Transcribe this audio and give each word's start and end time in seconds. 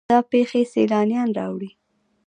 دا 0.09 0.17
پیښې 0.31 0.61
سیلانیان 0.73 1.29
راوړي. 1.39 1.71